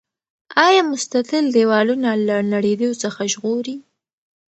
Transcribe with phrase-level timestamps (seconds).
[0.65, 3.75] آیا مستطیل دیوالونه له نړیدو څخه ژغوري؟